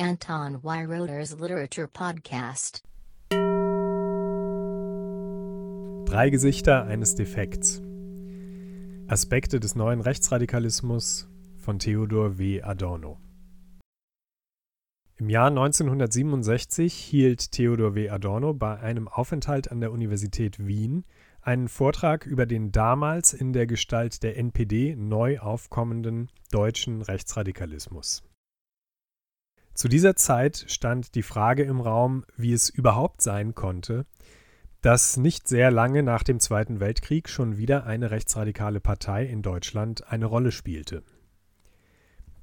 [0.00, 2.84] Anton Weiroder's Literature Podcast.
[6.04, 7.82] Drei Gesichter eines Defekts.
[9.08, 12.62] Aspekte des neuen Rechtsradikalismus von Theodor W.
[12.62, 13.18] Adorno.
[15.16, 18.08] Im Jahr 1967 hielt Theodor W.
[18.08, 21.06] Adorno bei einem Aufenthalt an der Universität Wien
[21.42, 28.22] einen Vortrag über den damals in der Gestalt der NPD neu aufkommenden deutschen Rechtsradikalismus.
[29.78, 34.06] Zu dieser Zeit stand die Frage im Raum, wie es überhaupt sein konnte,
[34.80, 40.10] dass nicht sehr lange nach dem Zweiten Weltkrieg schon wieder eine rechtsradikale Partei in Deutschland
[40.10, 41.04] eine Rolle spielte.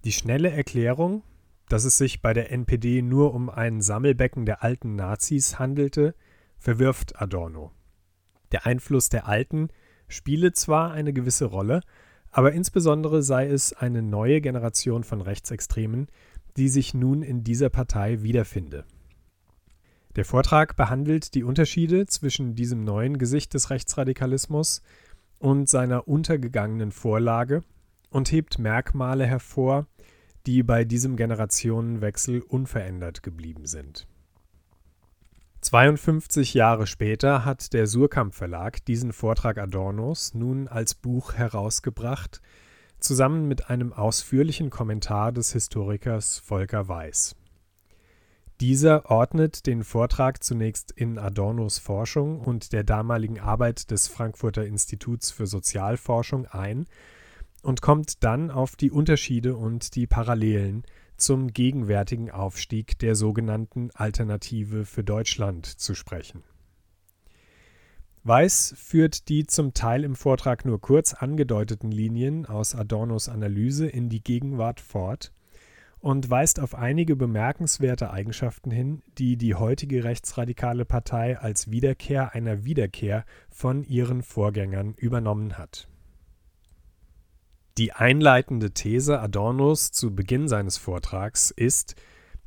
[0.05, 1.23] Die schnelle Erklärung,
[1.67, 6.15] dass es sich bei der NPD nur um ein Sammelbecken der alten Nazis handelte,
[6.57, 7.73] verwirft Adorno.
[8.53, 9.67] Der Einfluss der Alten
[10.07, 11.81] spiele zwar eine gewisse Rolle,
[12.31, 16.07] aber insbesondere sei es eine neue Generation von Rechtsextremen,
[16.57, 18.85] die sich nun in dieser Partei wiederfinde.
[20.15, 24.81] Der Vortrag behandelt die Unterschiede zwischen diesem neuen Gesicht des Rechtsradikalismus
[25.39, 27.63] und seiner untergegangenen Vorlage
[28.09, 29.87] und hebt Merkmale hervor,
[30.45, 34.07] die bei diesem Generationenwechsel unverändert geblieben sind.
[35.61, 42.39] 52 Jahre später hat der Surkamp Verlag diesen Vortrag Adornos nun als Buch herausgebracht
[42.99, 47.35] zusammen mit einem ausführlichen Kommentar des Historikers Volker Weiß.
[48.61, 55.31] Dieser ordnet den Vortrag zunächst in Adornos Forschung und der damaligen Arbeit des Frankfurter Instituts
[55.31, 56.85] für Sozialforschung ein
[57.63, 60.83] und kommt dann auf die Unterschiede und die Parallelen
[61.17, 66.43] zum gegenwärtigen Aufstieg der sogenannten Alternative für Deutschland zu sprechen
[68.27, 74.09] Weiß führt die zum Teil im Vortrag nur kurz angedeuteten Linien aus Adornos Analyse in
[74.09, 75.31] die Gegenwart fort
[75.99, 82.65] und weist auf einige bemerkenswerte Eigenschaften hin, die die heutige rechtsradikale Partei als Wiederkehr einer
[82.65, 85.87] Wiederkehr von ihren Vorgängern übernommen hat.
[87.77, 91.93] Die einleitende These Adornos zu Beginn seines Vortrags ist,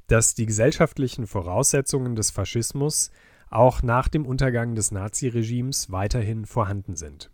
[0.09, 3.13] dass die gesellschaftlichen Voraussetzungen des Faschismus
[3.51, 7.31] auch nach dem Untergang des Naziregimes weiterhin vorhanden sind.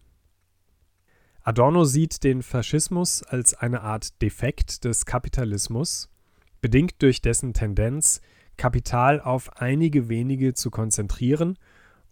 [1.43, 6.09] Adorno sieht den Faschismus als eine Art Defekt des Kapitalismus,
[6.61, 8.21] bedingt durch dessen Tendenz,
[8.57, 11.59] Kapital auf einige wenige zu konzentrieren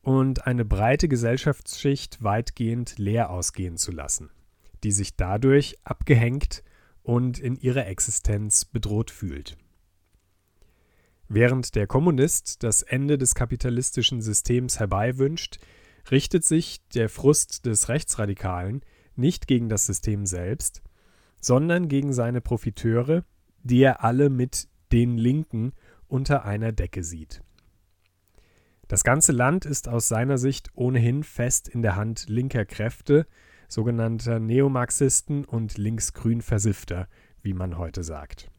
[0.02, 4.30] und eine breite Gesellschaftsschicht weitgehend leer ausgehen zu lassen,
[4.82, 6.62] die sich dadurch abgehängt
[7.02, 9.56] und in ihrer Existenz bedroht fühlt
[11.34, 15.60] Während der Kommunist das Ende des kapitalistischen Systems herbeiwünscht,
[16.10, 18.82] richtet sich der Frust des Rechtsradikalen
[19.16, 20.82] nicht gegen das System selbst,
[21.40, 23.24] sondern gegen seine Profiteure,
[23.62, 25.72] die er alle mit den Linken
[26.06, 27.42] unter einer Decke sieht.
[28.86, 33.26] Das ganze Land ist aus seiner Sicht ohnehin fest in der Hand linker Kräfte,
[33.68, 37.08] sogenannter Neomarxisten und linksgrün Versifter,
[37.40, 38.50] wie man heute sagt.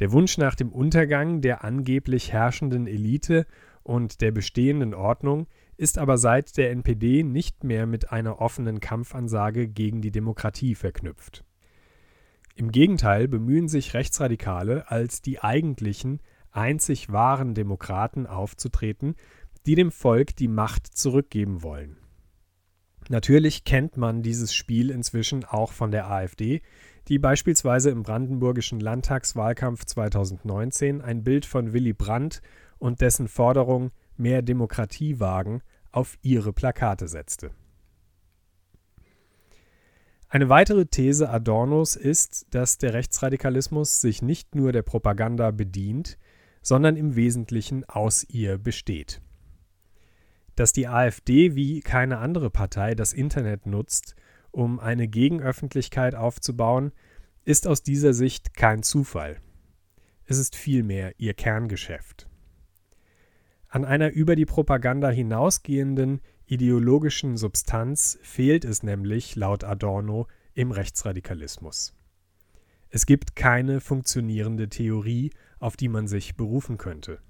[0.00, 3.46] Der Wunsch nach dem Untergang der angeblich herrschenden Elite
[3.82, 9.68] und der bestehenden Ordnung ist aber seit der NPD nicht mehr mit einer offenen Kampfansage
[9.68, 11.44] gegen die Demokratie verknüpft.
[12.54, 16.20] Im Gegenteil bemühen sich Rechtsradikale als die eigentlichen,
[16.50, 19.14] einzig wahren Demokraten aufzutreten,
[19.66, 21.96] die dem Volk die Macht zurückgeben wollen.
[23.08, 26.62] Natürlich kennt man dieses Spiel inzwischen auch von der AfD,
[27.08, 32.42] die beispielsweise im brandenburgischen Landtagswahlkampf 2019 ein Bild von Willy Brandt
[32.78, 37.50] und dessen Forderung mehr Demokratie wagen auf ihre Plakate setzte.
[40.28, 46.18] Eine weitere These Adornos ist, dass der Rechtsradikalismus sich nicht nur der Propaganda bedient,
[46.60, 49.22] sondern im Wesentlichen aus ihr besteht.
[50.54, 54.16] Dass die AfD wie keine andere Partei das Internet nutzt,
[54.50, 56.92] um eine Gegenöffentlichkeit aufzubauen,
[57.44, 59.40] ist aus dieser Sicht kein Zufall.
[60.24, 62.28] Es ist vielmehr ihr Kerngeschäft.
[63.68, 71.94] An einer über die Propaganda hinausgehenden ideologischen Substanz fehlt es nämlich laut Adorno im Rechtsradikalismus.
[72.90, 77.20] Es gibt keine funktionierende Theorie, auf die man sich berufen könnte.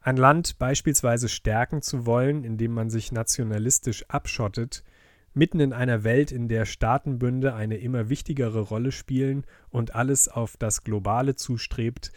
[0.00, 4.82] Ein Land beispielsweise stärken zu wollen, indem man sich nationalistisch abschottet,
[5.32, 10.56] mitten in einer Welt, in der Staatenbünde eine immer wichtigere Rolle spielen und alles auf
[10.56, 12.12] das Globale zustrebt,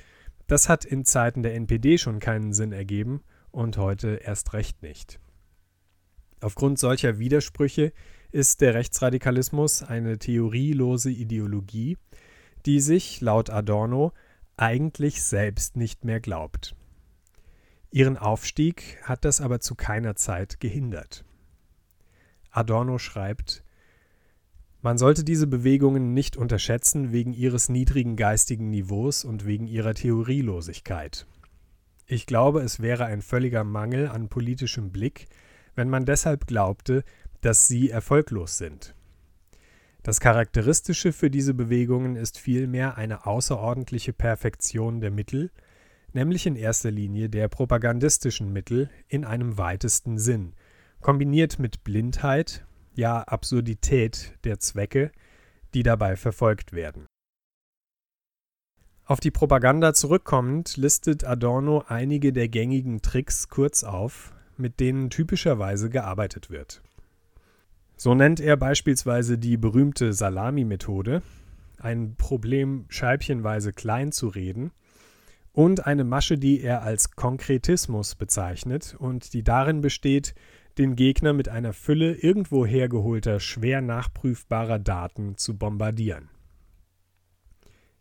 [0.48, 3.21] das hat in Zeiten der NPD schon keinen Sinn ergeben
[3.51, 5.19] und heute erst recht nicht.
[6.42, 7.94] Aufgrund solcher Widersprüche
[8.31, 11.98] ist der Rechtsradikalismus eine theorielose Ideologie,
[12.66, 14.12] die sich, laut Adorno,
[14.57, 16.75] eigentlich selbst nicht mehr glaubt.
[17.92, 21.24] Ihren Aufstieg hat das aber zu keiner Zeit gehindert.
[22.54, 23.64] Adorno schreibt,
[24.82, 31.26] man sollte diese Bewegungen nicht unterschätzen wegen ihres niedrigen geistigen Niveaus und wegen ihrer Theorielosigkeit.
[32.06, 35.28] Ich glaube, es wäre ein völliger Mangel an politischem Blick,
[35.74, 37.04] wenn man deshalb glaubte,
[37.42, 38.94] dass sie erfolglos sind.
[40.04, 45.50] Das Charakteristische für diese Bewegungen ist vielmehr eine außerordentliche Perfektion der Mittel,
[46.12, 50.54] nämlich in erster Linie der propagandistischen Mittel in einem weitesten Sinn,
[51.04, 52.66] kombiniert mit Blindheit,
[52.96, 55.12] ja Absurdität der Zwecke,
[55.74, 57.06] die dabei verfolgt werden.
[59.06, 65.90] Auf die Propaganda zurückkommend listet Adorno einige der gängigen Tricks kurz auf, mit denen typischerweise
[65.90, 66.82] gearbeitet wird.
[67.98, 71.22] So nennt er beispielsweise die berühmte Salami-Methode,
[71.80, 74.72] ein Problem scheibchenweise klein zu reden,
[75.52, 80.34] und eine Masche, die er als Konkretismus bezeichnet und die darin besteht,
[80.78, 86.30] den Gegner mit einer Fülle irgendwo hergeholter, schwer nachprüfbarer Daten zu bombardieren.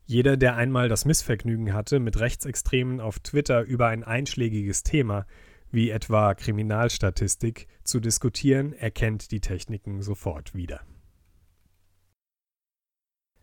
[0.05, 5.27] Jeder, der einmal das Missvergnügen hatte, mit Rechtsextremen auf Twitter über ein einschlägiges Thema
[5.73, 10.83] wie etwa Kriminalstatistik, zu diskutieren, erkennt die Techniken sofort wieder.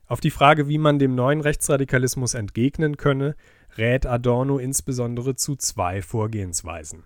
[0.06, 3.36] Auf die Frage, wie man dem neuen Rechtsradikalismus entgegnen könne,
[3.78, 7.04] rät Adorno insbesondere zu zwei Vorgehensweisen.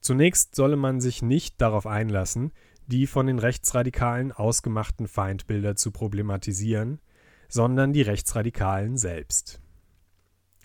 [0.00, 2.52] Zunächst solle man sich nicht darauf einlassen,
[2.86, 7.00] die von den Rechtsradikalen ausgemachten Feindbilder zu problematisieren,
[7.48, 9.60] sondern die Rechtsradikalen selbst.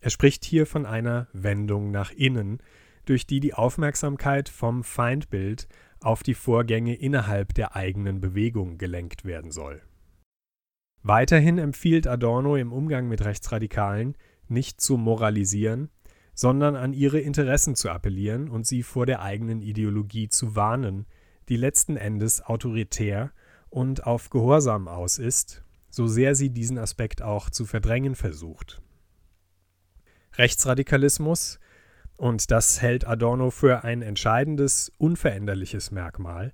[0.01, 2.59] Er spricht hier von einer Wendung nach innen,
[3.05, 5.67] durch die die Aufmerksamkeit vom Feindbild
[5.99, 9.81] auf die Vorgänge innerhalb der eigenen Bewegung gelenkt werden soll.
[11.01, 14.15] Weiterhin empfiehlt Adorno im Umgang mit Rechtsradikalen
[14.47, 15.89] nicht zu moralisieren,
[16.33, 21.05] sondern an ihre Interessen zu appellieren und sie vor der eigenen Ideologie zu warnen,
[21.49, 23.31] die letzten Endes autoritär
[23.69, 28.81] und auf Gehorsam aus ist, so sehr sie diesen Aspekt auch zu verdrängen versucht.
[30.35, 31.59] Rechtsradikalismus
[32.17, 36.53] und das hält Adorno für ein entscheidendes, unveränderliches Merkmal,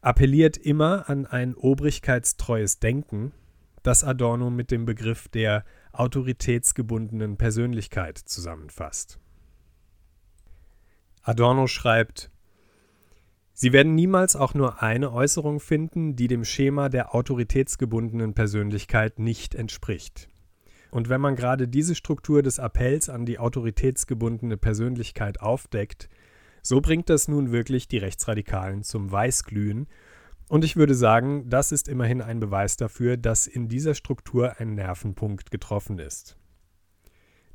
[0.00, 3.32] appelliert immer an ein obrigkeitstreues Denken,
[3.82, 9.18] das Adorno mit dem Begriff der autoritätsgebundenen Persönlichkeit zusammenfasst.
[11.22, 12.30] Adorno schreibt,
[13.54, 19.54] Sie werden niemals auch nur eine Äußerung finden, die dem Schema der autoritätsgebundenen Persönlichkeit nicht
[19.54, 20.28] entspricht.
[20.90, 26.08] Und wenn man gerade diese Struktur des Appells an die autoritätsgebundene Persönlichkeit aufdeckt,
[26.62, 29.86] so bringt das nun wirklich die Rechtsradikalen zum Weißglühen.
[30.52, 34.74] Und ich würde sagen, das ist immerhin ein Beweis dafür, dass in dieser Struktur ein
[34.74, 36.36] Nervenpunkt getroffen ist.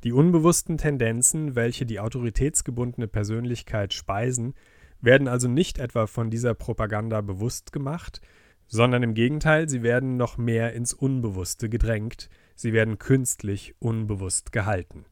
[0.02, 4.54] Die unbewussten Tendenzen, welche die autoritätsgebundene Persönlichkeit speisen,
[5.00, 8.20] werden also nicht etwa von dieser Propaganda bewusst gemacht,
[8.66, 15.04] sondern im Gegenteil, sie werden noch mehr ins Unbewusste gedrängt, sie werden künstlich unbewusst gehalten.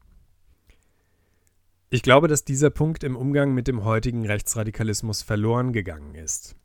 [1.89, 6.57] Ich glaube, dass dieser Punkt im Umgang mit dem heutigen Rechtsradikalismus verloren gegangen ist.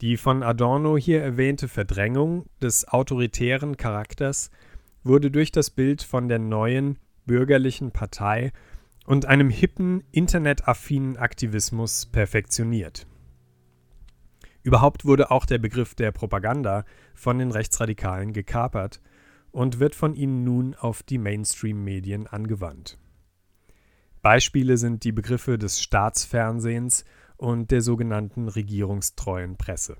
[0.00, 4.50] Die von Adorno hier erwähnte Verdrängung des autoritären Charakters
[5.02, 8.52] wurde durch das Bild von der neuen bürgerlichen Partei
[9.04, 13.06] und einem hippen, internetaffinen Aktivismus perfektioniert.
[14.62, 16.84] Überhaupt wurde auch der Begriff der Propaganda
[17.14, 19.02] von den Rechtsradikalen gekapert
[19.52, 22.98] und wird von ihnen nun auf die Mainstream-Medien angewandt.
[24.22, 27.04] Beispiele sind die Begriffe des Staatsfernsehens
[27.40, 29.96] und der sogenannten regierungstreuen Presse.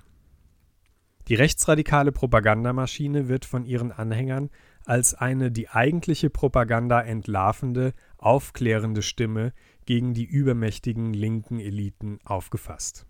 [1.28, 4.50] Die rechtsradikale Propagandamaschine wird von ihren Anhängern
[4.85, 9.54] als eine die eigentliche Propaganda entlarvende, aufklärende Stimme
[9.87, 13.06] gegen die übermächtigen linken Eliten aufgefasst.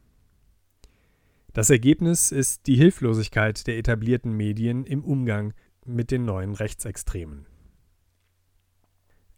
[1.53, 7.47] Das Ergebnis ist die Hilflosigkeit der etablierten Medien im Umgang mit den neuen Rechtsextremen.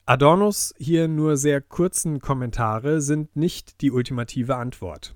[0.05, 5.15] Adornos hier nur sehr kurzen Kommentare sind nicht die ultimative Antwort.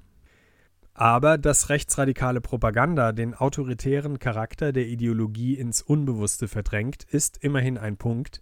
[0.95, 7.97] Aber dass rechtsradikale Propaganda den autoritären Charakter der Ideologie ins Unbewusste verdrängt, ist immerhin ein
[7.97, 8.40] Punkt,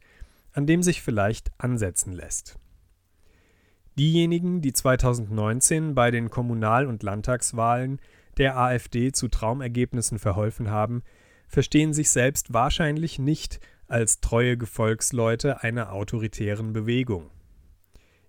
[0.52, 2.58] an dem sich vielleicht ansetzen lässt.
[3.98, 8.00] Diejenigen, die 2019 bei den Kommunal- und Landtagswahlen
[8.36, 11.02] der AfD zu Traumergebnissen verholfen haben,
[11.48, 17.30] verstehen sich selbst wahrscheinlich nicht als treue Gefolgsleute einer autoritären Bewegung.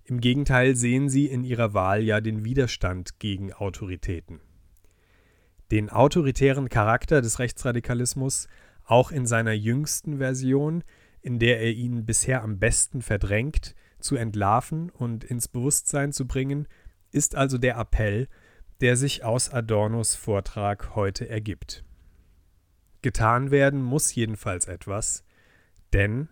[0.04, 4.40] Im Gegenteil sehen sie in ihrer Wahl ja den Widerstand gegen Autoritäten.
[5.72, 8.48] Den autoritären Charakter des Rechtsradikalismus,
[8.84, 10.84] auch in seiner jüngsten Version,
[11.22, 16.68] in der er ihn bisher am besten verdrängt, zu entlarven und ins Bewusstsein zu bringen,
[17.12, 18.28] ist also der Appell,
[18.82, 21.84] der sich aus Adornos Vortrag heute ergibt.
[23.02, 25.25] Getan werden muss jedenfalls etwas,
[25.96, 26.30] denn,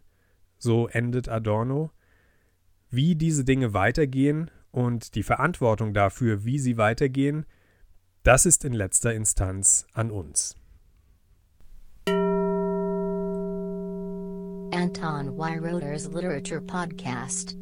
[0.57, 1.91] so endet Adorno,
[2.89, 7.45] wie diese Dinge weitergehen und die Verantwortung dafür, wie sie weitergehen,
[8.23, 10.55] das ist in letzter Instanz an uns.
[14.75, 17.57] Anton Weiroder's Literature Podcast